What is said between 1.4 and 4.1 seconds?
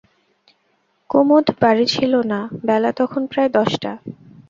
বাড়ি ছিল না, বেলা তখন প্রায় দশটা।